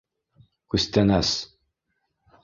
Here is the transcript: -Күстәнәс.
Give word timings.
-Күстәнәс. 0.75 1.33